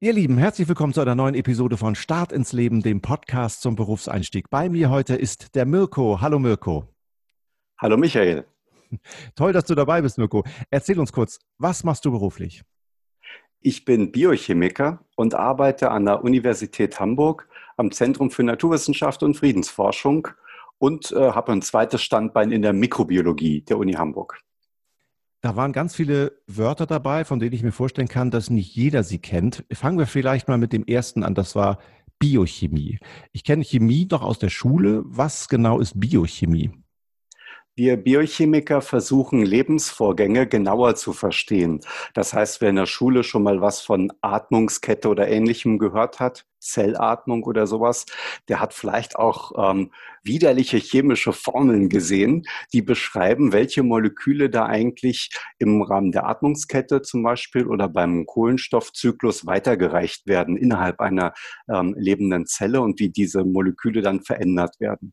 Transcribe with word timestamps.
Ihr 0.00 0.12
Lieben, 0.12 0.38
herzlich 0.38 0.68
willkommen 0.68 0.92
zu 0.92 1.00
einer 1.00 1.16
neuen 1.16 1.34
Episode 1.34 1.76
von 1.76 1.96
Start 1.96 2.30
ins 2.30 2.52
Leben, 2.52 2.82
dem 2.82 3.00
Podcast 3.00 3.62
zum 3.62 3.74
Berufseinstieg. 3.74 4.48
Bei 4.48 4.68
mir 4.68 4.90
heute 4.90 5.16
ist 5.16 5.56
der 5.56 5.66
Mirko. 5.66 6.20
Hallo 6.20 6.38
Mirko. 6.38 6.86
Hallo 7.78 7.96
Michael. 7.96 8.46
Toll, 9.34 9.52
dass 9.52 9.64
du 9.64 9.74
dabei 9.74 10.00
bist, 10.00 10.16
Mirko. 10.16 10.44
Erzähl 10.70 11.00
uns 11.00 11.12
kurz, 11.12 11.40
was 11.58 11.82
machst 11.82 12.04
du 12.04 12.12
beruflich? 12.12 12.62
Ich 13.60 13.84
bin 13.84 14.12
Biochemiker 14.12 15.04
und 15.16 15.34
arbeite 15.34 15.90
an 15.90 16.04
der 16.04 16.22
Universität 16.22 17.00
Hamburg 17.00 17.48
am 17.76 17.90
Zentrum 17.90 18.30
für 18.30 18.44
Naturwissenschaft 18.44 19.24
und 19.24 19.34
Friedensforschung 19.34 20.28
und 20.78 21.10
äh, 21.10 21.32
habe 21.32 21.50
ein 21.50 21.62
zweites 21.62 22.02
Standbein 22.02 22.52
in 22.52 22.62
der 22.62 22.72
Mikrobiologie 22.72 23.62
der 23.62 23.78
Uni 23.78 23.94
Hamburg. 23.94 24.44
Da 25.40 25.54
waren 25.54 25.72
ganz 25.72 25.94
viele 25.94 26.40
Wörter 26.48 26.86
dabei, 26.86 27.24
von 27.24 27.38
denen 27.38 27.52
ich 27.52 27.62
mir 27.62 27.70
vorstellen 27.70 28.08
kann, 28.08 28.32
dass 28.32 28.50
nicht 28.50 28.74
jeder 28.74 29.04
sie 29.04 29.18
kennt. 29.20 29.64
Fangen 29.72 29.98
wir 29.98 30.06
vielleicht 30.06 30.48
mal 30.48 30.58
mit 30.58 30.72
dem 30.72 30.84
ersten 30.84 31.22
an. 31.22 31.34
Das 31.34 31.54
war 31.54 31.78
Biochemie. 32.18 32.98
Ich 33.32 33.44
kenne 33.44 33.64
Chemie 33.64 34.08
doch 34.08 34.22
aus 34.22 34.40
der 34.40 34.48
Schule. 34.48 35.02
Was 35.04 35.48
genau 35.48 35.78
ist 35.78 36.00
Biochemie? 36.00 36.72
Wir 37.78 37.96
Biochemiker 37.96 38.80
versuchen 38.80 39.46
Lebensvorgänge 39.46 40.48
genauer 40.48 40.96
zu 40.96 41.12
verstehen. 41.12 41.78
Das 42.12 42.34
heißt, 42.34 42.60
wer 42.60 42.70
in 42.70 42.74
der 42.74 42.86
Schule 42.86 43.22
schon 43.22 43.44
mal 43.44 43.60
was 43.60 43.82
von 43.82 44.12
Atmungskette 44.20 45.08
oder 45.08 45.28
ähnlichem 45.28 45.78
gehört 45.78 46.18
hat, 46.18 46.44
Zellatmung 46.58 47.44
oder 47.44 47.68
sowas, 47.68 48.04
der 48.48 48.58
hat 48.58 48.74
vielleicht 48.74 49.14
auch 49.14 49.52
ähm, 49.70 49.92
widerliche 50.24 50.78
chemische 50.78 51.32
Formeln 51.32 51.88
gesehen, 51.88 52.48
die 52.72 52.82
beschreiben, 52.82 53.52
welche 53.52 53.84
Moleküle 53.84 54.50
da 54.50 54.66
eigentlich 54.66 55.30
im 55.60 55.80
Rahmen 55.80 56.10
der 56.10 56.26
Atmungskette 56.26 57.02
zum 57.02 57.22
Beispiel 57.22 57.64
oder 57.64 57.88
beim 57.88 58.26
Kohlenstoffzyklus 58.26 59.46
weitergereicht 59.46 60.26
werden 60.26 60.56
innerhalb 60.56 60.98
einer 60.98 61.32
ähm, 61.72 61.94
lebenden 61.96 62.46
Zelle 62.46 62.80
und 62.80 62.98
wie 62.98 63.10
diese 63.10 63.44
Moleküle 63.44 64.02
dann 64.02 64.20
verändert 64.20 64.80
werden. 64.80 65.12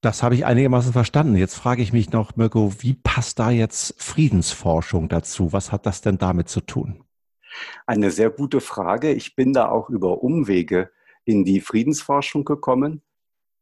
Das 0.00 0.22
habe 0.22 0.34
ich 0.34 0.46
einigermaßen 0.46 0.92
verstanden. 0.92 1.36
Jetzt 1.36 1.56
frage 1.56 1.82
ich 1.82 1.92
mich 1.92 2.10
noch, 2.10 2.36
Mirko, 2.36 2.72
wie 2.78 2.94
passt 2.94 3.38
da 3.38 3.50
jetzt 3.50 3.94
Friedensforschung 3.98 5.08
dazu? 5.08 5.52
Was 5.52 5.72
hat 5.72 5.84
das 5.84 6.00
denn 6.00 6.16
damit 6.16 6.48
zu 6.48 6.62
tun? 6.62 7.04
Eine 7.86 8.10
sehr 8.10 8.30
gute 8.30 8.60
Frage. 8.60 9.12
Ich 9.12 9.36
bin 9.36 9.52
da 9.52 9.68
auch 9.68 9.90
über 9.90 10.22
Umwege 10.22 10.90
in 11.24 11.44
die 11.44 11.60
Friedensforschung 11.60 12.44
gekommen. 12.44 13.02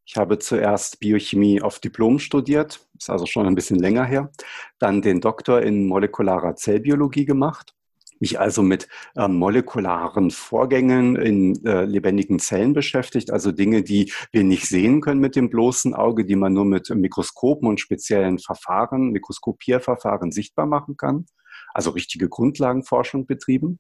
Ich 0.05 0.17
habe 0.17 0.39
zuerst 0.39 1.01
Biochemie 1.01 1.61
auf 1.61 1.81
Diplom 1.81 2.19
studiert, 2.19 2.87
ist 2.97 3.11
also 3.11 3.27
schon 3.27 3.47
ein 3.47 3.55
bisschen 3.55 3.79
länger 3.79 4.05
her, 4.05 4.31
dann 4.79 5.03
den 5.03 5.21
Doktor 5.21 5.61
in 5.61 5.87
molekularer 5.87 6.55
Zellbiologie 6.55 7.27
gemacht 7.27 7.75
mich 8.21 8.41
also 8.41 8.63
mit 8.63 8.89
äh, 9.17 9.29
molekularen 9.29 10.31
Vorgängen 10.31 11.17
in 11.17 11.65
äh, 11.65 11.85
lebendigen 11.85 12.39
Zellen 12.39 12.73
beschäftigt, 12.73 13.31
also 13.31 13.53
Dinge, 13.53 13.83
die 13.83 14.13
wir 14.33 14.45
nicht 14.45 14.67
sehen 14.67 15.01
können 15.01 15.21
mit 15.21 15.37
dem 15.37 15.51
bloßen 15.51 15.95
Auge, 15.95 16.25
die 16.25 16.37
man 16.37 16.53
nur 16.53 16.65
mit 16.65 16.91
Mikroskopen 16.91 17.69
und 17.69 17.81
speziellen 17.81 18.39
Verfahren, 18.39 19.11
Mikroskopierverfahren 19.11 20.33
sichtbar 20.33 20.67
machen 20.67 20.97
kann. 20.97 21.27
Also 21.75 21.91
richtige 21.91 22.29
Grundlagenforschung 22.29 23.27
betrieben. 23.27 23.79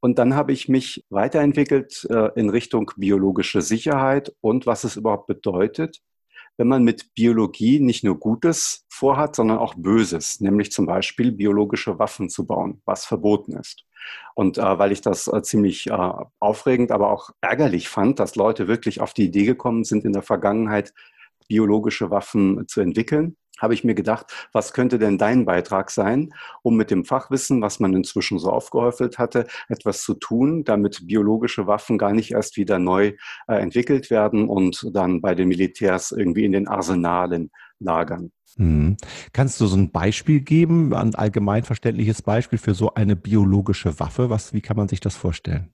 Und 0.00 0.18
dann 0.18 0.34
habe 0.34 0.52
ich 0.52 0.68
mich 0.68 1.04
weiterentwickelt 1.10 2.06
äh, 2.10 2.30
in 2.38 2.50
Richtung 2.50 2.90
biologische 2.96 3.62
Sicherheit 3.62 4.32
und 4.40 4.66
was 4.66 4.84
es 4.84 4.96
überhaupt 4.96 5.26
bedeutet, 5.26 6.00
wenn 6.58 6.68
man 6.68 6.84
mit 6.84 7.14
Biologie 7.14 7.80
nicht 7.80 8.04
nur 8.04 8.18
Gutes 8.18 8.84
vorhat, 8.88 9.36
sondern 9.36 9.58
auch 9.58 9.74
Böses, 9.76 10.40
nämlich 10.40 10.72
zum 10.72 10.86
Beispiel 10.86 11.32
biologische 11.32 11.98
Waffen 11.98 12.28
zu 12.28 12.46
bauen, 12.46 12.82
was 12.84 13.06
verboten 13.06 13.56
ist. 13.56 13.84
Und 14.34 14.58
äh, 14.58 14.78
weil 14.78 14.92
ich 14.92 15.00
das 15.00 15.28
äh, 15.28 15.42
ziemlich 15.42 15.86
äh, 15.86 16.12
aufregend, 16.40 16.90
aber 16.90 17.10
auch 17.12 17.30
ärgerlich 17.40 17.88
fand, 17.88 18.18
dass 18.18 18.36
Leute 18.36 18.66
wirklich 18.66 19.00
auf 19.00 19.14
die 19.14 19.26
Idee 19.26 19.44
gekommen 19.44 19.84
sind, 19.84 20.04
in 20.04 20.12
der 20.12 20.22
Vergangenheit 20.22 20.92
biologische 21.48 22.10
Waffen 22.10 22.66
zu 22.66 22.80
entwickeln, 22.80 23.36
habe 23.58 23.74
ich 23.74 23.84
mir 23.84 23.94
gedacht, 23.94 24.48
was 24.52 24.72
könnte 24.72 24.98
denn 24.98 25.18
dein 25.18 25.44
Beitrag 25.44 25.90
sein, 25.90 26.32
um 26.62 26.76
mit 26.76 26.90
dem 26.90 27.04
Fachwissen, 27.04 27.60
was 27.62 27.80
man 27.80 27.94
inzwischen 27.94 28.38
so 28.38 28.50
aufgehäufelt 28.50 29.18
hatte, 29.18 29.46
etwas 29.68 30.02
zu 30.02 30.14
tun, 30.14 30.64
damit 30.64 31.06
biologische 31.06 31.66
Waffen 31.66 31.98
gar 31.98 32.12
nicht 32.12 32.32
erst 32.32 32.56
wieder 32.56 32.78
neu 32.78 33.12
äh, 33.46 33.54
entwickelt 33.54 34.10
werden 34.10 34.48
und 34.48 34.88
dann 34.92 35.20
bei 35.20 35.34
den 35.34 35.48
Militärs 35.48 36.12
irgendwie 36.12 36.44
in 36.44 36.52
den 36.52 36.68
Arsenalen 36.68 37.50
lagern. 37.80 38.32
Hm. 38.56 38.96
Kannst 39.32 39.60
du 39.60 39.66
so 39.66 39.76
ein 39.76 39.90
Beispiel 39.90 40.40
geben, 40.40 40.92
ein 40.94 41.14
allgemeinverständliches 41.14 42.22
Beispiel 42.22 42.58
für 42.58 42.74
so 42.74 42.94
eine 42.94 43.14
biologische 43.14 44.00
Waffe? 44.00 44.30
Was, 44.30 44.52
wie 44.52 44.60
kann 44.60 44.76
man 44.76 44.88
sich 44.88 45.00
das 45.00 45.16
vorstellen? 45.16 45.72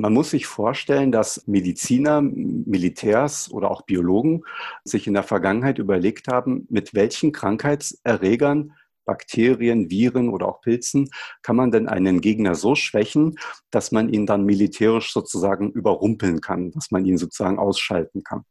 Man 0.00 0.14
muss 0.14 0.30
sich 0.30 0.46
vorstellen, 0.46 1.12
dass 1.12 1.46
Mediziner, 1.46 2.22
Militärs 2.22 3.50
oder 3.50 3.70
auch 3.70 3.82
Biologen 3.82 4.44
sich 4.82 5.06
in 5.06 5.12
der 5.12 5.22
Vergangenheit 5.22 5.78
überlegt 5.78 6.28
haben, 6.28 6.66
mit 6.70 6.94
welchen 6.94 7.32
Krankheitserregern 7.32 8.72
Bakterien, 9.04 9.90
Viren 9.90 10.28
oder 10.28 10.48
auch 10.48 10.60
Pilzen, 10.60 11.10
kann 11.42 11.56
man 11.56 11.70
denn 11.70 11.88
einen 11.88 12.20
Gegner 12.20 12.54
so 12.54 12.74
schwächen, 12.74 13.36
dass 13.70 13.92
man 13.92 14.08
ihn 14.08 14.26
dann 14.26 14.44
militärisch 14.44 15.12
sozusagen 15.12 15.70
überrumpeln 15.70 16.40
kann, 16.40 16.70
dass 16.70 16.90
man 16.90 17.04
ihn 17.04 17.18
sozusagen 17.18 17.58
ausschalten 17.58 18.22
kann. 18.22 18.44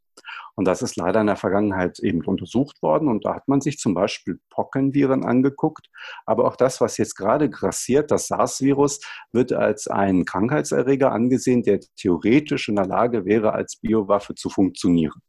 Und 0.55 0.65
das 0.65 0.81
ist 0.81 0.97
leider 0.97 1.21
in 1.21 1.27
der 1.27 1.37
Vergangenheit 1.37 1.99
eben 1.99 2.21
untersucht 2.25 2.81
worden. 2.81 3.07
Und 3.07 3.23
da 3.23 3.35
hat 3.35 3.47
man 3.47 3.61
sich 3.61 3.77
zum 3.77 3.93
Beispiel 3.93 4.39
Pockenviren 4.49 5.23
angeguckt. 5.23 5.87
Aber 6.25 6.45
auch 6.45 6.57
das, 6.57 6.81
was 6.81 6.97
jetzt 6.97 7.15
gerade 7.15 7.49
grassiert, 7.49 8.11
das 8.11 8.27
SARS-Virus, 8.27 8.99
wird 9.31 9.53
als 9.53 9.87
ein 9.87 10.25
Krankheitserreger 10.25 11.13
angesehen, 11.13 11.63
der 11.63 11.79
theoretisch 11.95 12.67
in 12.67 12.75
der 12.75 12.87
Lage 12.87 13.23
wäre, 13.23 13.53
als 13.53 13.77
Biowaffe 13.77 14.35
zu 14.35 14.49
funktionieren. 14.49 15.21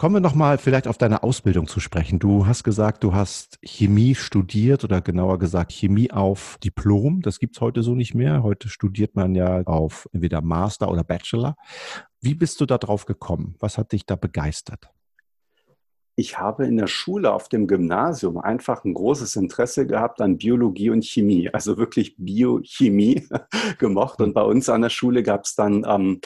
Kommen 0.00 0.14
wir 0.14 0.20
nochmal 0.20 0.56
vielleicht 0.56 0.88
auf 0.88 0.96
deine 0.96 1.22
Ausbildung 1.22 1.66
zu 1.66 1.78
sprechen. 1.78 2.18
Du 2.18 2.46
hast 2.46 2.64
gesagt, 2.64 3.04
du 3.04 3.12
hast 3.12 3.58
Chemie 3.62 4.14
studiert 4.14 4.82
oder 4.82 5.02
genauer 5.02 5.38
gesagt 5.38 5.72
Chemie 5.72 6.10
auf 6.10 6.56
Diplom. 6.64 7.20
Das 7.20 7.38
gibt's 7.38 7.60
heute 7.60 7.82
so 7.82 7.94
nicht 7.94 8.14
mehr. 8.14 8.42
Heute 8.42 8.70
studiert 8.70 9.14
man 9.14 9.34
ja 9.34 9.60
auf 9.64 10.08
entweder 10.14 10.40
Master 10.40 10.90
oder 10.90 11.04
Bachelor. 11.04 11.54
Wie 12.18 12.34
bist 12.34 12.62
du 12.62 12.64
da 12.64 12.78
drauf 12.78 13.04
gekommen? 13.04 13.56
Was 13.58 13.76
hat 13.76 13.92
dich 13.92 14.06
da 14.06 14.16
begeistert? 14.16 14.88
Ich 16.16 16.38
habe 16.38 16.66
in 16.66 16.78
der 16.78 16.86
Schule 16.86 17.32
auf 17.32 17.50
dem 17.50 17.66
Gymnasium 17.66 18.38
einfach 18.38 18.84
ein 18.84 18.94
großes 18.94 19.36
Interesse 19.36 19.86
gehabt 19.86 20.20
an 20.20 20.38
Biologie 20.38 20.90
und 20.90 21.04
Chemie, 21.04 21.50
also 21.52 21.76
wirklich 21.76 22.14
Biochemie 22.16 23.26
gemocht. 23.78 24.20
Und 24.20 24.32
bei 24.32 24.42
uns 24.42 24.70
an 24.70 24.82
der 24.82 24.90
Schule 24.90 25.22
gab 25.22 25.44
es 25.44 25.54
dann 25.54 25.84
ähm, 25.86 26.20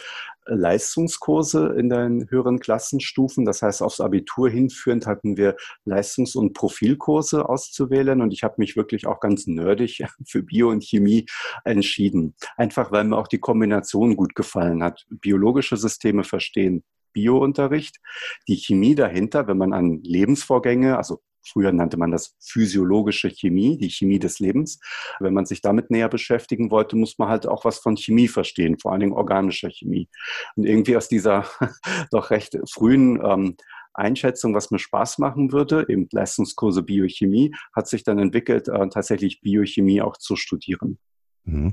Leistungskurse 0.47 1.75
in 1.79 1.89
den 1.89 2.31
höheren 2.31 2.61
Klassenstufen. 2.61 3.45
Das 3.45 3.63
heißt, 3.63 3.83
aufs 3.83 4.01
Abitur 4.01 4.49
hinführend 4.51 5.07
hatten 5.07 5.37
wir 5.37 5.57
Leistungs- 5.85 6.37
und 6.37 6.53
Profilkurse 6.53 7.49
auszuwählen 7.49 8.21
und 8.21 8.33
ich 8.33 8.43
habe 8.43 8.55
mich 8.59 8.77
wirklich 8.77 9.07
auch 9.07 9.21
ganz 9.21 9.47
nerdig 9.47 10.05
für 10.27 10.43
Bio 10.43 10.71
und 10.71 10.85
Chemie 10.85 11.27
entschieden. 11.65 12.35
Einfach 12.57 12.93
weil 12.93 13.05
mir 13.05 13.17
auch 13.17 13.29
die 13.29 13.39
Kombination 13.39 14.17
gut 14.17 14.35
gefallen 14.35 14.83
hat. 14.83 15.05
Biologische 15.09 15.77
Systeme 15.77 16.25
verstehen, 16.25 16.85
Biounterricht, 17.13 18.01
die 18.49 18.57
Chemie 18.57 18.95
dahinter, 18.95 19.47
wenn 19.47 19.57
man 19.57 19.73
an 19.73 20.03
Lebensvorgänge, 20.03 20.99
also 20.99 21.23
Früher 21.47 21.73
nannte 21.73 21.97
man 21.97 22.11
das 22.11 22.35
physiologische 22.41 23.31
Chemie, 23.31 23.79
die 23.79 23.91
Chemie 23.91 24.19
des 24.19 24.39
Lebens. 24.39 24.81
Wenn 25.21 25.35
man 25.35 25.47
sich 25.47 25.61
damit 25.61 25.91
näher 25.91 26.09
beschäftigen 26.09 26.71
wollte, 26.71 26.97
muss 26.97 27.19
man 27.19 27.29
halt 27.29 27.47
auch 27.47 27.65
was 27.65 27.79
von 27.79 27.97
Chemie 27.97 28.29
verstehen, 28.29 28.79
vor 28.79 28.93
allen 28.93 29.01
Dingen 29.01 29.13
organischer 29.13 29.71
Chemie. 29.71 30.09
Und 30.57 30.65
irgendwie 30.65 30.97
aus 30.97 31.09
dieser 31.09 31.45
doch 32.11 32.31
recht 32.31 32.57
frühen 32.71 33.21
ähm, 33.25 33.57
Einschätzung, 33.95 34.55
was 34.55 34.71
mir 34.71 34.79
Spaß 34.79 35.19
machen 35.19 35.53
würde, 35.53 35.87
eben 35.89 36.09
Leistungskurse 36.11 36.83
Biochemie, 36.83 37.55
hat 37.75 37.89
sich 37.89 38.03
dann 38.03 38.19
entwickelt, 38.19 38.69
äh, 38.69 38.89
tatsächlich 38.89 39.41
Biochemie 39.41 40.03
auch 40.03 40.17
zu 40.17 40.37
studieren. 40.37 40.99
Mhm. 41.45 41.73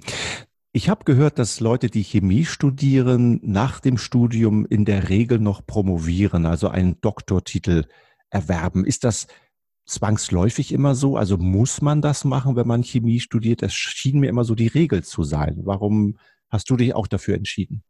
Ich 0.74 0.88
habe 0.88 1.04
gehört, 1.04 1.38
dass 1.38 1.60
Leute, 1.60 1.90
die 1.90 2.04
Chemie 2.04 2.46
studieren, 2.46 3.42
nach 3.44 3.82
dem 3.82 3.98
Studium 3.98 4.66
in 4.66 4.86
der 4.86 5.10
Regel 5.10 5.38
noch 5.38 5.66
promovieren, 5.66 6.46
also 6.46 6.70
einen 6.70 7.02
Doktortitel 7.02 7.88
erwerben. 8.30 8.86
Ist 8.86 9.04
das 9.04 9.28
zwangsläufig 9.86 10.72
immer 10.72 10.96
so? 10.96 11.18
Also 11.18 11.38
muss 11.38 11.82
man 11.82 12.02
das 12.02 12.26
machen, 12.26 12.56
wenn 12.56 12.68
man 12.68 12.84
Chemie 12.84 13.20
studiert? 13.20 13.62
Das 13.62 13.74
schien 13.74 14.20
mir 14.20 14.30
immer 14.30 14.44
so 14.44 14.56
die 14.56 14.68
Regel 14.68 15.04
zu 15.04 15.24
sein. 15.24 15.62
Warum 15.64 16.18
hast 16.50 16.70
du 16.70 16.78
dich 16.78 16.96
auch 16.96 17.08
dafür 17.08 17.36
entschieden? 17.36 17.84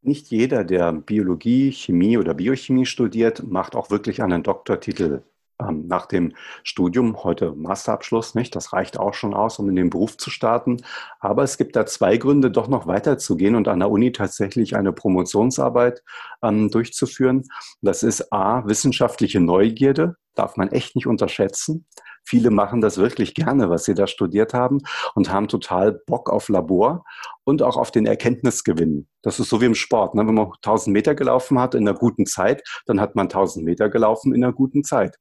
Nicht 0.00 0.28
jeder, 0.28 0.64
der 0.64 0.92
Biologie, 0.92 1.72
Chemie 1.72 2.18
oder 2.18 2.34
Biochemie 2.34 2.86
studiert, 2.86 3.42
macht 3.46 3.74
auch 3.74 3.90
wirklich 3.90 4.22
einen 4.22 4.44
Doktortitel 4.44 5.22
ähm, 5.60 5.86
nach 5.88 6.06
dem 6.06 6.34
Studium, 6.62 7.24
heute 7.24 7.52
Masterabschluss, 7.52 8.34
nicht? 8.34 8.54
Das 8.54 8.72
reicht 8.72 8.98
auch 8.98 9.14
schon 9.14 9.34
aus, 9.34 9.58
um 9.58 9.68
in 9.68 9.76
den 9.76 9.90
Beruf 9.90 10.16
zu 10.16 10.30
starten. 10.30 10.78
Aber 11.20 11.42
es 11.42 11.58
gibt 11.58 11.74
da 11.74 11.84
zwei 11.86 12.16
Gründe, 12.16 12.50
doch 12.50 12.68
noch 12.68 12.86
weiterzugehen 12.86 13.56
und 13.56 13.66
an 13.66 13.80
der 13.80 13.90
Uni 13.90 14.12
tatsächlich 14.12 14.76
eine 14.76 14.92
Promotionsarbeit 14.92 16.02
ähm, 16.42 16.70
durchzuführen. 16.70 17.44
Das 17.82 18.02
ist 18.02 18.32
A, 18.32 18.66
wissenschaftliche 18.66 19.40
Neugierde. 19.40 20.16
Darf 20.38 20.56
man 20.56 20.68
echt 20.68 20.94
nicht 20.96 21.06
unterschätzen. 21.06 21.86
Viele 22.24 22.50
machen 22.50 22.80
das 22.80 22.98
wirklich 22.98 23.34
gerne, 23.34 23.70
was 23.70 23.84
sie 23.84 23.94
da 23.94 24.06
studiert 24.06 24.52
haben 24.52 24.80
und 25.14 25.32
haben 25.32 25.48
total 25.48 25.92
Bock 26.06 26.28
auf 26.30 26.48
Labor 26.48 27.04
und 27.44 27.62
auch 27.62 27.78
auf 27.78 27.90
den 27.90 28.04
Erkenntnisgewinn. 28.04 29.08
Das 29.22 29.40
ist 29.40 29.48
so 29.48 29.60
wie 29.60 29.66
im 29.66 29.74
Sport. 29.74 30.14
Ne? 30.14 30.26
Wenn 30.26 30.34
man 30.34 30.52
1000 30.56 30.92
Meter 30.92 31.14
gelaufen 31.14 31.58
hat 31.58 31.74
in 31.74 31.88
einer 31.88 31.98
guten 31.98 32.26
Zeit, 32.26 32.62
dann 32.86 33.00
hat 33.00 33.16
man 33.16 33.26
1000 33.26 33.64
Meter 33.64 33.88
gelaufen 33.88 34.34
in 34.34 34.44
einer 34.44 34.52
guten 34.52 34.84
Zeit. 34.84 35.16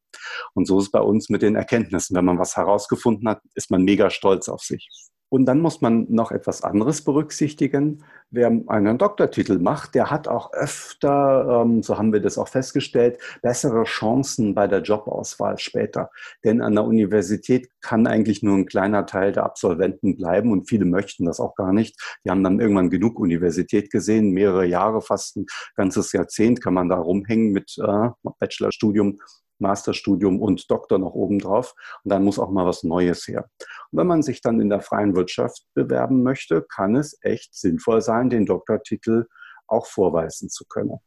Und 0.53 0.67
so 0.67 0.79
ist 0.79 0.85
es 0.85 0.91
bei 0.91 0.99
uns 0.99 1.29
mit 1.29 1.41
den 1.41 1.55
Erkenntnissen. 1.55 2.15
Wenn 2.15 2.25
man 2.25 2.39
was 2.39 2.57
herausgefunden 2.57 3.29
hat, 3.29 3.41
ist 3.55 3.71
man 3.71 3.83
mega 3.83 4.09
stolz 4.09 4.49
auf 4.49 4.61
sich. 4.61 5.06
Und 5.29 5.45
dann 5.45 5.59
muss 5.59 5.81
man 5.81 6.05
noch 6.09 6.31
etwas 6.31 6.63
anderes 6.63 7.03
berücksichtigen. 7.03 8.03
Wer 8.29 8.47
einen 8.67 8.97
Doktortitel 8.97 9.59
macht, 9.59 9.95
der 9.95 10.09
hat 10.09 10.27
auch 10.27 10.53
öfter, 10.53 11.63
ähm, 11.63 11.83
so 11.83 11.97
haben 11.97 12.13
wir 12.13 12.21
das 12.21 12.37
auch 12.37 12.47
festgestellt, 12.47 13.19
bessere 13.41 13.83
Chancen 13.83 14.53
bei 14.53 14.67
der 14.67 14.81
Jobauswahl 14.81 15.57
später. 15.57 16.09
Denn 16.43 16.61
an 16.61 16.75
der 16.75 16.85
Universität 16.85 17.69
kann 17.81 18.07
eigentlich 18.07 18.41
nur 18.41 18.57
ein 18.57 18.65
kleiner 18.65 19.05
Teil 19.05 19.33
der 19.33 19.43
Absolventen 19.43 20.15
bleiben 20.15 20.51
und 20.51 20.69
viele 20.69 20.85
möchten 20.85 21.25
das 21.25 21.39
auch 21.39 21.55
gar 21.55 21.73
nicht. 21.73 21.99
Die 22.23 22.29
haben 22.29 22.43
dann 22.43 22.59
irgendwann 22.59 22.89
genug 22.89 23.19
Universität 23.19 23.91
gesehen, 23.91 24.31
mehrere 24.31 24.65
Jahre, 24.65 25.01
fast 25.01 25.37
ein 25.37 25.45
ganzes 25.75 26.11
Jahrzehnt 26.13 26.61
kann 26.61 26.73
man 26.73 26.89
da 26.89 26.97
rumhängen 26.97 27.51
mit 27.51 27.75
äh, 27.77 28.09
Bachelorstudium 28.39 29.19
Masterstudium 29.59 30.41
und 30.41 30.69
Doktor 30.69 30.99
noch 30.99 31.13
obendrauf. 31.13 31.75
Und 32.03 32.11
dann 32.11 32.23
muss 32.23 32.39
auch 32.39 32.49
mal 32.49 32.65
was 32.65 32.83
Neues 32.83 33.27
her. 33.27 33.49
Und 33.91 33.99
wenn 33.99 34.07
man 34.07 34.23
sich 34.23 34.41
dann 34.41 34.59
in 34.59 34.69
der 34.69 34.81
freien 34.81 35.15
Wirtschaft 35.15 35.63
bewerben 35.73 36.23
möchte, 36.23 36.63
kann 36.63 36.95
es 36.95 37.17
echt 37.21 37.55
sinnvoll 37.55 38.01
sein, 38.01 38.29
den 38.29 38.45
Doktortitel 38.45 39.25
auch 39.67 39.87
vorweisen 39.87 40.49
zu 40.49 40.65
können. 40.65 40.99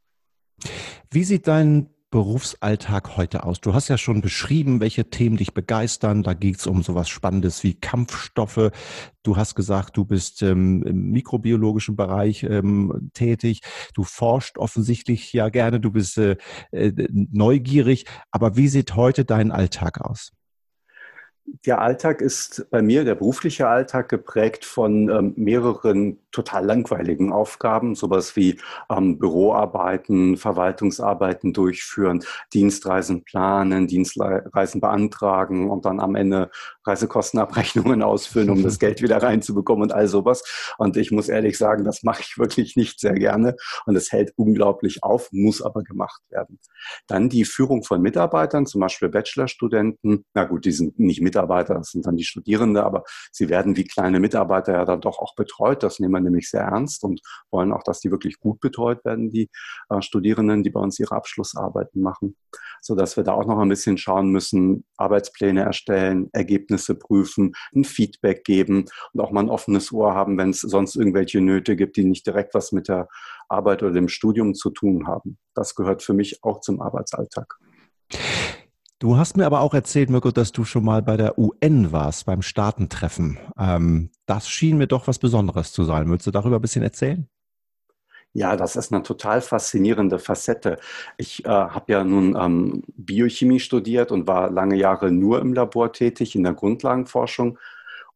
Wie 1.11 1.25
sieht 1.25 1.47
dein 1.47 1.95
Berufsalltag 2.11 3.17
heute 3.17 3.45
aus? 3.45 3.61
Du 3.61 3.73
hast 3.73 3.89
ja 3.89 3.97
schon 3.97 4.21
beschrieben, 4.21 4.81
welche 4.81 5.11
Themen 5.11 5.37
dich 5.37 5.55
begeistern. 5.55 6.23
Da 6.25 6.35
geht 6.35 6.59
es 6.59 6.67
um 6.67 6.83
sowas 6.83 7.09
Spannendes 7.09 7.63
wie 7.63 7.75
Kampfstoffe. 7.75 8.71
Du 9.23 9.37
hast 9.37 9.55
gesagt, 9.55 9.97
du 9.97 10.05
bist 10.05 10.43
ähm, 10.43 10.83
im 10.83 11.11
mikrobiologischen 11.11 11.95
Bereich 11.95 12.43
ähm, 12.43 13.11
tätig. 13.15 13.61
Du 13.95 14.03
forscht 14.03 14.59
offensichtlich 14.59 15.33
ja 15.33 15.51
gerne. 15.51 15.79
Du 15.79 15.93
bist 15.93 16.19
äh, 16.19 16.37
äh, 16.73 16.93
neugierig. 17.13 18.07
Aber 18.33 18.57
wie 18.57 18.69
sieht 18.69 18.97
heute 18.97 19.25
dein 19.25 19.53
Alltag 19.53 20.01
aus? 20.01 20.33
Der 21.67 21.81
Alltag 21.81 22.21
ist 22.21 22.67
bei 22.71 22.83
mir, 22.83 23.05
der 23.05 23.15
berufliche 23.15 23.69
Alltag, 23.69 24.09
geprägt 24.09 24.65
von 24.65 25.09
ähm, 25.09 25.35
mehreren 25.37 26.19
total 26.33 26.65
langweiligen 26.65 27.33
Aufgaben, 27.33 27.95
sowas 27.95 28.37
wie 28.37 28.59
ähm, 28.89 29.19
Büroarbeiten, 29.19 30.37
Verwaltungsarbeiten 30.37 31.53
durchführen, 31.53 32.23
Dienstreisen 32.55 33.25
planen, 33.25 33.87
Dienstreisen 33.87 34.81
beantragen 34.81 35.71
und 35.71 35.85
dann 35.85 36.01
am 36.01 36.15
Ende 36.15 36.51
Reisekostenabrechnungen 36.87 38.03
ausfüllen, 38.11 38.51
um 38.51 38.63
das 38.63 38.79
Geld 38.79 39.03
wieder 39.03 39.23
reinzubekommen 39.23 39.83
und 39.83 39.93
all 39.93 40.07
sowas. 40.07 40.43
Und 40.79 40.97
ich 40.97 41.11
muss 41.11 41.29
ehrlich 41.29 41.59
sagen, 41.59 41.85
das 41.85 42.03
mache 42.03 42.23
ich 42.23 42.39
wirklich 42.39 42.77
nicht 42.77 43.01
sehr 43.01 43.15
gerne 43.15 43.57
und 43.87 43.97
es 43.97 44.13
hält 44.13 44.33
unglaublich 44.37 45.03
auf, 45.03 45.29
muss 45.33 45.63
aber 45.63 45.83
gemacht 45.83 46.23
werden. 46.31 46.59
Dann 47.07 47.29
die 47.29 47.45
Führung 47.45 47.83
von 47.83 48.01
Mitarbeitern, 48.01 48.67
zum 48.67 48.81
Beispiel 48.81 49.09
Bachelorstudenten. 49.09 50.25
Na 50.35 50.45
gut, 50.45 50.65
die 50.65 50.73
sind 50.73 50.99
nicht 50.99 51.21
Mitarbeiter, 51.21 51.40
das 51.47 51.91
sind 51.91 52.07
dann 52.07 52.17
die 52.17 52.25
Studierende, 52.25 52.85
aber 52.85 53.05
sie 53.33 53.49
werden 53.49 53.77
wie 53.77 53.85
kleine 53.85 54.21
Mitarbeiter 54.21 54.73
ja 54.73 54.85
dann 54.85 55.01
doch 55.01 55.19
auch 55.19 55.35
betreut. 55.35 55.83
Das 55.83 55.99
nehmen 55.99 56.15
wir 56.15 56.21
nämlich 56.21 56.51
sehr 56.51 56.63
ernst 56.63 57.05
und 57.05 57.21
wollen 57.51 57.73
auch, 57.73 57.83
dass 57.83 58.01
die 58.01 58.11
wirklich 58.11 58.39
gut 58.39 58.61
betreut 58.61 59.05
werden, 59.05 59.31
die 59.31 59.51
äh, 59.89 60.03
Studierenden, 60.03 60.63
die 60.63 60.71
bei 60.71 60.81
uns 60.81 60.99
ihre 60.99 61.15
Abschlussarbeiten 61.15 62.03
machen, 62.03 62.37
so 62.81 62.95
dass 62.95 63.17
wir 63.17 63.25
da 63.25 63.33
auch 63.33 63.47
noch 63.47 63.59
ein 63.59 63.69
bisschen 63.69 63.99
schauen 63.99 64.31
müssen, 64.31 64.85
Arbeitspläne 64.97 65.63
erstellen, 65.63 66.29
Ergebnisse 66.33 66.95
prüfen, 66.95 67.53
ein 67.75 67.85
Feedback 67.85 68.45
geben 68.45 68.87
und 69.13 69.21
auch 69.21 69.31
mal 69.31 69.41
ein 69.41 69.51
offenes 69.51 69.93
Ohr 69.93 70.15
haben, 70.15 70.39
wenn 70.39 70.51
es 70.51 70.61
sonst 70.61 70.97
irgendwelche 70.97 71.41
Nöte 71.41 71.77
gibt, 71.77 71.97
die 71.97 72.05
nicht 72.05 72.27
direkt 72.27 72.55
was 72.55 72.73
mit 72.73 72.89
der 72.89 73.09
Arbeit 73.49 73.83
oder 73.83 73.93
dem 73.93 74.09
Studium 74.09 74.55
zu 74.55 74.71
tun 74.71 75.07
haben. 75.07 75.39
Das 75.55 75.75
gehört 75.75 76.03
für 76.03 76.15
mich 76.15 76.43
auch 76.43 76.61
zum 76.61 76.81
Arbeitsalltag. 76.81 77.59
Du 79.01 79.17
hast 79.17 79.39
mir 79.39 79.47
aber 79.47 79.63
auch 79.63 79.73
erzählt, 79.73 80.11
Mirko, 80.11 80.31
dass 80.31 80.53
du 80.53 80.65
schon 80.65 80.85
mal 80.85 81.01
bei 81.01 81.17
der 81.17 81.39
UN 81.39 81.91
warst, 81.91 82.27
beim 82.27 82.43
Staatentreffen. 82.43 83.39
Ähm, 83.59 84.11
das 84.27 84.47
schien 84.47 84.77
mir 84.77 84.89
doch 84.89 85.07
was 85.07 85.19
Besonderes 85.19 85.73
zu 85.73 85.85
sein. 85.85 86.07
Würdest 86.07 86.27
du 86.27 86.31
darüber 86.31 86.57
ein 86.57 86.63
bisschen 86.63 86.83
erzählen? 86.83 87.27
Ja, 88.35 88.57
das 88.57 88.77
ist 88.77 88.93
eine 88.93 89.03
total 89.03 89.41
faszinierende 89.41 90.19
Facette. 90.19 90.79
Ich 91.17 91.47
äh, 91.47 91.49
habe 91.49 91.91
ja 91.91 92.05
nun 92.05 92.37
ähm, 92.39 92.83
Biochemie 92.95 93.59
studiert 93.59 94.13
und 94.13 94.27
war 94.27 94.51
lange 94.51 94.77
Jahre 94.77 95.11
nur 95.11 95.41
im 95.41 95.55
Labor 95.55 95.95
tätig, 95.95 96.37
in 96.37 96.43
der 96.43 96.53
Grundlagenforschung. 96.53 97.59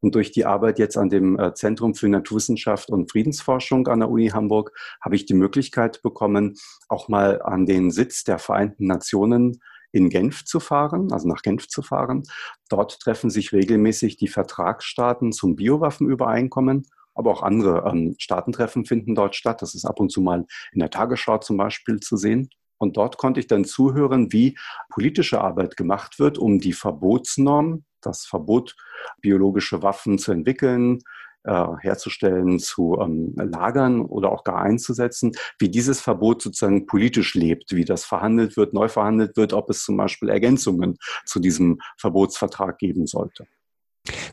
Und 0.00 0.14
durch 0.14 0.32
die 0.32 0.44
Arbeit 0.44 0.78
jetzt 0.78 0.98
an 0.98 1.08
dem 1.08 1.38
äh, 1.38 1.54
Zentrum 1.54 1.94
für 1.94 2.10
Naturwissenschaft 2.10 2.90
und 2.90 3.10
Friedensforschung 3.10 3.88
an 3.88 4.00
der 4.00 4.10
Uni 4.10 4.28
Hamburg 4.28 4.72
habe 5.00 5.16
ich 5.16 5.24
die 5.24 5.32
Möglichkeit 5.32 6.02
bekommen, 6.02 6.58
auch 6.90 7.08
mal 7.08 7.40
an 7.40 7.64
den 7.64 7.90
Sitz 7.90 8.22
der 8.22 8.38
Vereinten 8.38 8.86
Nationen 8.86 9.62
in 9.94 10.10
Genf 10.10 10.44
zu 10.44 10.58
fahren, 10.58 11.12
also 11.12 11.28
nach 11.28 11.42
Genf 11.42 11.68
zu 11.68 11.80
fahren. 11.80 12.24
Dort 12.68 12.98
treffen 13.00 13.30
sich 13.30 13.52
regelmäßig 13.52 14.16
die 14.16 14.28
Vertragsstaaten 14.28 15.32
zum 15.32 15.54
Biowaffenübereinkommen, 15.54 16.86
aber 17.14 17.30
auch 17.30 17.42
andere 17.42 17.88
ähm, 17.88 18.16
Staatentreffen 18.18 18.84
finden 18.84 19.14
dort 19.14 19.36
statt. 19.36 19.62
Das 19.62 19.74
ist 19.74 19.84
ab 19.84 20.00
und 20.00 20.10
zu 20.10 20.20
mal 20.20 20.46
in 20.72 20.80
der 20.80 20.90
Tagesschau 20.90 21.38
zum 21.38 21.56
Beispiel 21.56 22.00
zu 22.00 22.16
sehen. 22.16 22.50
Und 22.76 22.96
dort 22.96 23.18
konnte 23.18 23.38
ich 23.38 23.46
dann 23.46 23.64
zuhören, 23.64 24.32
wie 24.32 24.58
politische 24.90 25.40
Arbeit 25.40 25.76
gemacht 25.76 26.18
wird, 26.18 26.38
um 26.38 26.58
die 26.58 26.72
Verbotsnorm, 26.72 27.84
das 28.00 28.26
Verbot, 28.26 28.74
biologische 29.20 29.82
Waffen 29.82 30.18
zu 30.18 30.32
entwickeln, 30.32 30.98
äh, 31.44 31.66
herzustellen, 31.80 32.58
zu 32.58 32.98
ähm, 33.00 33.34
lagern 33.36 34.02
oder 34.02 34.32
auch 34.32 34.44
gar 34.44 34.60
einzusetzen, 34.60 35.32
wie 35.58 35.68
dieses 35.68 36.00
Verbot 36.00 36.42
sozusagen 36.42 36.86
politisch 36.86 37.34
lebt, 37.34 37.72
wie 37.72 37.84
das 37.84 38.04
verhandelt 38.04 38.56
wird, 38.56 38.74
neu 38.74 38.88
verhandelt 38.88 39.36
wird, 39.36 39.52
ob 39.52 39.70
es 39.70 39.84
zum 39.84 39.96
Beispiel 39.96 40.28
Ergänzungen 40.28 40.96
zu 41.24 41.40
diesem 41.40 41.80
Verbotsvertrag 41.98 42.78
geben 42.78 43.06
sollte. 43.06 43.46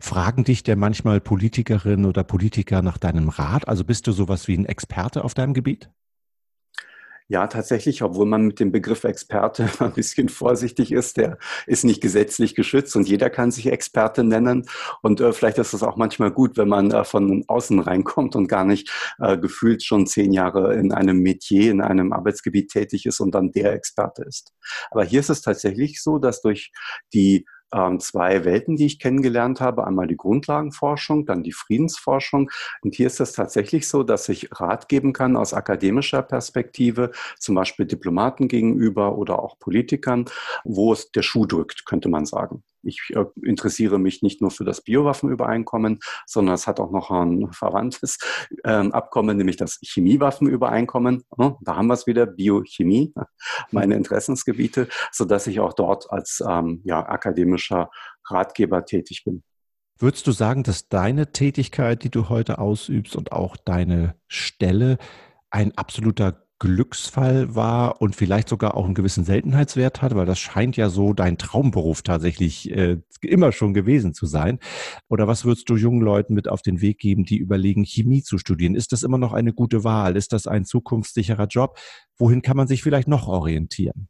Fragen 0.02 0.44
dich 0.44 0.63
denn 0.63 0.80
manchmal 0.80 1.22
Politikerinnen 1.22 2.06
oder 2.06 2.24
Politiker 2.24 2.81
nach 2.81 2.98
deinem 2.98 3.30
Rat? 3.30 3.68
Also 3.68 3.86
bist 3.86 4.08
du 4.08 4.12
sowas 4.12 4.48
wie 4.48 4.58
ein 4.58 4.66
Experte 4.66 5.24
auf 5.24 5.34
deinem 5.34 5.54
Gebiet? 5.54 5.90
Ja, 7.31 7.48
tatsächlich, 7.48 8.04
obwohl 8.04 8.25
man 8.25 8.48
mit 8.48 8.60
dem 8.60 8.74
Begriff 8.74 9.06
Experte 9.06 9.69
ein 9.80 9.94
bisschen 9.94 10.28
vorsichtig 10.28 10.92
ist, 10.92 11.16
der 11.16 11.38
ist 11.66 11.86
nicht 11.86 12.01
gesetzlich 12.01 12.56
geschützt 12.56 12.94
und 12.98 13.07
jeder 13.07 13.30
kann 13.30 13.51
sich 13.51 13.68
Experte 13.68 14.25
nennen. 14.25 14.66
Und 15.01 15.22
äh, 15.22 15.31
vielleicht 15.31 15.57
ist 15.57 15.72
es 15.72 15.81
auch 15.81 15.95
manchmal 15.95 16.31
gut, 16.31 16.57
wenn 16.57 16.67
man 16.67 16.91
äh, 16.91 17.06
von 17.06 17.46
außen 17.48 17.79
reinkommt 17.79 18.36
und 18.36 18.50
gar 18.50 18.65
nicht 18.65 18.91
äh, 19.20 19.38
gefühlt 19.38 19.82
schon 19.82 20.08
zehn 20.08 20.34
Jahre 20.34 20.75
in 20.75 20.91
einem 20.91 21.20
Metier, 21.20 21.72
in 21.72 21.79
einem 21.79 22.12
Arbeitsgebiet 22.12 22.70
tätig 22.70 23.06
ist 23.06 23.22
und 23.22 23.34
dann 23.34 23.53
der 23.53 23.72
Experte 23.72 24.24
ist. 24.24 24.51
Aber 24.89 25.06
hier 25.06 25.22
ist 25.22 25.29
es 25.29 25.41
tatsächlich 25.41 26.03
so, 26.03 26.17
dass 26.17 26.41
durch 26.41 26.74
die 27.13 27.46
ähm, 27.74 28.00
zwei 28.00 28.46
Welten, 28.46 28.75
die 28.75 28.86
ich 28.86 29.00
kennengelernt 29.00 29.62
habe. 29.62 29.86
Einmal 29.86 30.08
die 30.08 30.18
Grundlagenforschung, 30.18 31.25
dann 31.25 31.44
die 31.44 31.51
Friedensforschung. 31.51 32.50
Und 32.82 32.96
hier 32.96 33.08
ist 33.08 33.20
es 33.20 33.34
tatsächlich 33.34 33.88
so, 33.88 34.04
dass 34.04 34.30
ich 34.30 34.50
Rat 34.51 34.90
geben 34.90 35.13
kann 35.13 35.36
aus 35.36 35.54
akademischer 35.54 36.22
Perspektive, 36.22 37.12
zum 37.40 37.56
Beispiel 37.56 37.86
Diplomaten 37.86 38.48
gegenüber 38.48 39.18
oder 39.18 39.40
auch 39.40 39.58
Politikern, 39.60 40.25
wo 40.63 40.94
es 40.94 41.12
der 41.12 41.24
Schuh 41.24 41.46
drückt, 41.46 41.86
könnte 41.86 42.10
man 42.10 42.25
sagen. 42.25 42.63
Ich 42.84 43.12
äh, 43.16 43.26
interessiere 43.44 44.00
mich 44.00 44.22
nicht 44.22 44.42
nur 44.42 44.52
für 44.52 44.66
das 44.66 44.82
Biowaffenübereinkommen, 44.82 46.00
sondern 46.26 46.56
es 46.56 46.68
hat 46.68 46.80
auch 46.80 46.92
noch 46.92 47.12
ein 47.12 47.52
verwandtes 47.52 48.18
ähm, 48.64 48.92
Abkommen, 48.92 49.38
nämlich 49.38 49.58
das 49.58 49.80
Chemiewaffenübereinkommen. 49.84 51.24
Oh, 51.38 51.58
da 51.62 51.76
haben 51.76 51.88
wir 51.88 51.94
es 51.94 52.08
wieder, 52.08 52.26
Biochemie, 52.26 53.14
meine 53.72 53.96
Interessensgebiete, 53.96 54.88
sodass 55.12 55.48
ich 55.48 55.60
auch 55.60 55.74
dort 55.74 56.12
als 56.12 56.44
ähm, 56.48 56.82
ja, 56.84 57.08
akademischer 57.08 57.90
Ratgeber 58.26 58.86
tätig 58.86 59.24
bin. 59.26 59.44
Würdest 59.98 60.26
du 60.26 60.32
sagen, 60.32 60.64
dass 60.64 60.90
deine 60.90 61.32
Tätigkeit, 61.32 62.04
die 62.04 62.10
du 62.10 62.30
heute 62.30 62.58
ausübst 62.58 63.16
und 63.16 63.32
auch 63.32 63.56
deine 63.56 64.16
Stelle 64.28 64.98
ein 65.52 65.78
absoluter 65.78 66.48
Glücksfall 66.62 67.56
war 67.56 68.03
und 68.03 68.15
vielleicht 68.15 68.48
sogar 68.48 68.77
auch 68.77 68.86
einen 68.86 68.94
gewissen 68.94 69.24
Seltenheitswert 69.24 70.03
hat, 70.03 70.13
weil 70.15 70.27
das 70.27 70.38
scheint 70.38 70.77
ja 70.77 70.89
so 70.89 71.13
dein 71.13 71.39
Traumberuf 71.39 72.03
tatsächlich 72.03 72.70
äh, 72.70 73.00
immer 73.22 73.51
schon 73.51 73.74
gewesen 73.74 74.13
zu 74.13 74.27
sein. 74.27 74.60
Oder 75.10 75.27
was 75.27 75.44
würdest 75.44 75.68
du 75.72 75.75
jungen 75.75 76.01
Leuten 76.01 76.36
mit 76.36 76.48
auf 76.48 76.62
den 76.62 76.80
Weg 76.80 77.00
geben, 77.00 77.24
die 77.24 77.38
überlegen, 77.38 77.84
Chemie 77.84 78.22
zu 78.22 78.38
studieren? 78.38 78.75
Ist 78.75 78.91
das 78.91 79.01
immer 79.01 79.18
noch 79.18 79.34
eine 79.34 79.53
gute 79.53 79.84
Wahl? 79.84 80.15
Ist 80.15 80.34
das 80.34 80.46
ein 80.46 80.63
zukunftssicherer 80.63 81.48
Job? 81.48 81.80
Wohin 82.15 82.44
kann 82.44 82.58
man 82.58 82.68
sich 82.68 82.84
vielleicht 82.84 83.08
noch 83.08 83.27
orientieren? 83.27 84.08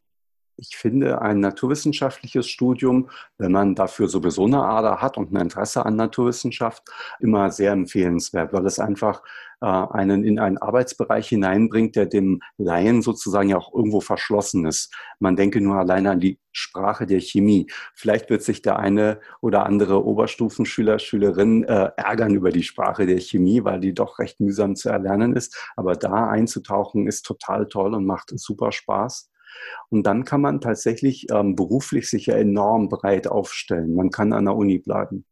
Ich 0.62 0.78
finde 0.78 1.22
ein 1.22 1.40
naturwissenschaftliches 1.40 2.48
Studium, 2.48 3.10
wenn 3.40 3.52
man 3.52 3.74
dafür 3.74 4.08
sowieso 4.08 4.46
eine 4.46 4.64
Ader 4.64 5.02
hat 5.02 5.18
und 5.18 5.34
ein 5.34 5.42
Interesse 5.42 5.86
an 5.86 5.96
Naturwissenschaft, 5.96 6.84
immer 7.20 7.52
sehr 7.52 7.72
empfehlenswert, 7.72 8.54
weil 8.54 8.66
es 8.68 8.80
einfach 8.80 9.24
äh, 9.62 9.66
einen 9.66 10.24
in 10.24 10.38
einen 10.40 10.60
Arbeitsbereich 10.60 11.30
hineinbringt, 11.30 11.96
der 11.96 12.06
dem 12.06 12.42
Laien 12.58 13.02
sozusagen 13.02 13.50
ja 13.50 13.58
auch 13.58 13.74
irgendwo 13.74 14.02
verschlossen 14.02 14.66
ist. 14.66 14.94
Man 15.20 15.36
denke 15.36 15.62
nur 15.62 15.78
alleine 15.78 16.12
an 16.12 16.20
die 16.20 16.40
Sprache 16.52 17.08
der 17.08 17.22
Chemie. 17.22 17.68
Vielleicht 17.96 18.30
wird 18.30 18.44
sich 18.44 18.62
der 18.62 18.78
eine 18.78 19.20
oder 19.42 19.66
andere 19.66 20.06
Oberstufenschüler, 20.06 21.00
Schülerin 21.00 21.64
äh, 21.64 21.90
ärgern 21.98 22.36
über 22.36 22.52
die 22.52 22.64
Sprache 22.64 23.08
der 23.08 23.20
Chemie, 23.20 23.64
weil 23.64 23.80
die 23.80 23.94
doch 23.96 24.20
recht 24.20 24.40
mühsam 24.40 24.76
zu 24.76 24.90
erlernen 24.90 25.36
ist. 25.36 25.58
Aber 25.76 25.96
da 25.96 26.30
einzutauchen 26.30 27.08
ist 27.08 27.26
total 27.26 27.68
toll 27.68 27.96
und 27.96 28.06
macht 28.06 28.32
super 28.38 28.72
Spaß. 28.72 29.31
Und 29.90 30.04
dann 30.08 30.26
kann 30.26 30.42
man 30.42 30.62
tatsächlich 30.62 31.28
ähm, 31.32 31.56
beruflich 31.56 32.10
sich 32.10 32.28
ja 32.28 32.36
enorm 32.36 32.90
breit 32.90 33.28
aufstellen. 33.28 33.96
Man 33.96 34.10
kann 34.10 34.34
an 34.34 34.46
der 34.46 34.56
Uni 34.56 34.80
bleiben. 34.80 35.26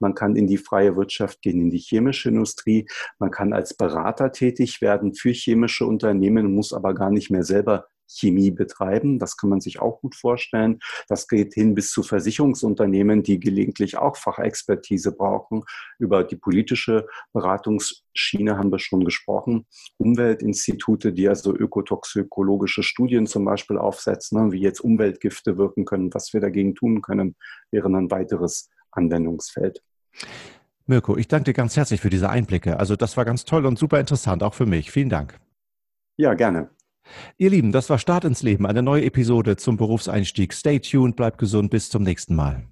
Man 0.00 0.14
kann 0.14 0.34
in 0.34 0.46
die 0.46 0.56
freie 0.56 0.96
Wirtschaft 0.96 1.42
gehen, 1.42 1.60
in 1.60 1.70
die 1.70 1.78
chemische 1.78 2.30
Industrie. 2.30 2.88
Man 3.18 3.30
kann 3.30 3.52
als 3.52 3.74
Berater 3.74 4.32
tätig 4.32 4.80
werden 4.80 5.14
für 5.14 5.30
chemische 5.30 5.86
Unternehmen, 5.86 6.54
muss 6.54 6.72
aber 6.72 6.94
gar 6.94 7.10
nicht 7.10 7.30
mehr 7.30 7.44
selber 7.44 7.86
Chemie 8.10 8.50
betreiben. 8.50 9.18
Das 9.18 9.36
kann 9.36 9.50
man 9.50 9.60
sich 9.60 9.80
auch 9.80 10.00
gut 10.00 10.14
vorstellen. 10.14 10.80
Das 11.08 11.28
geht 11.28 11.54
hin 11.54 11.74
bis 11.74 11.90
zu 11.90 12.02
Versicherungsunternehmen, 12.02 13.22
die 13.22 13.40
gelegentlich 13.40 13.96
auch 13.96 14.16
Fachexpertise 14.16 15.12
brauchen. 15.12 15.62
Über 15.98 16.24
die 16.24 16.36
politische 16.36 17.06
Beratungsschiene 17.32 18.58
haben 18.58 18.72
wir 18.72 18.78
schon 18.78 19.04
gesprochen. 19.04 19.66
Umweltinstitute, 19.98 21.12
die 21.12 21.28
also 21.28 21.54
ökotoxikologische 21.54 22.82
Studien 22.82 23.26
zum 23.26 23.44
Beispiel 23.44 23.78
aufsetzen, 23.78 24.46
ne, 24.46 24.52
wie 24.52 24.60
jetzt 24.60 24.80
Umweltgifte 24.80 25.56
wirken 25.56 25.84
können, 25.84 26.12
was 26.12 26.32
wir 26.32 26.40
dagegen 26.40 26.74
tun 26.74 27.02
können, 27.02 27.36
wäre 27.70 27.88
ein 27.88 28.10
weiteres 28.10 28.70
Anwendungsfeld. 28.90 29.82
Mirko, 30.86 31.16
ich 31.16 31.28
danke 31.28 31.44
dir 31.44 31.52
ganz 31.52 31.76
herzlich 31.76 32.00
für 32.00 32.10
diese 32.10 32.28
Einblicke. 32.30 32.78
Also 32.78 32.96
das 32.96 33.16
war 33.16 33.24
ganz 33.24 33.44
toll 33.44 33.64
und 33.64 33.78
super 33.78 34.00
interessant, 34.00 34.42
auch 34.42 34.54
für 34.54 34.66
mich. 34.66 34.90
Vielen 34.90 35.08
Dank. 35.08 35.38
Ja, 36.16 36.34
gerne. 36.34 36.70
Ihr 37.38 37.50
Lieben, 37.50 37.72
das 37.72 37.90
war 37.90 37.98
Start 37.98 38.24
ins 38.24 38.42
Leben, 38.42 38.66
eine 38.66 38.82
neue 38.82 39.04
Episode 39.04 39.56
zum 39.56 39.76
Berufseinstieg. 39.76 40.52
Stay 40.52 40.78
tuned, 40.80 41.16
bleibt 41.16 41.38
gesund, 41.38 41.70
bis 41.70 41.90
zum 41.90 42.02
nächsten 42.02 42.34
Mal. 42.34 42.69